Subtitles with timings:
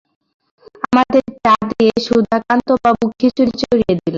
[0.85, 4.07] আমাদের চা দিয়ে সুধাকান্তবাবু খিচুড়ি চড়িয়ে দিলেন।